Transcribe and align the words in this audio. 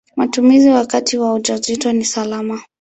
Matumizi 0.15 0.69
wakati 0.69 1.17
wa 1.17 1.33
ujauzito 1.33 1.91
ni 1.93 2.05
salama. 2.05 2.61